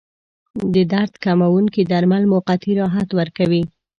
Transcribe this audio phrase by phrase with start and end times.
[0.73, 3.63] د درد کموونکي درمل موقتي راحت ورکوي.